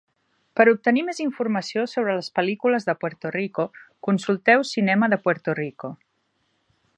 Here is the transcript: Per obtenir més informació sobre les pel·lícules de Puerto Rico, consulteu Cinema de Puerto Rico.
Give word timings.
Per 0.59 0.65
obtenir 0.69 1.01
més 1.09 1.19
informació 1.25 1.83
sobre 1.91 2.15
les 2.19 2.29
pel·lícules 2.39 2.87
de 2.89 2.95
Puerto 3.03 3.33
Rico, 3.35 3.67
consulteu 4.09 4.65
Cinema 4.71 5.11
de 5.13 5.21
Puerto 5.29 5.57
Rico. 5.61 5.93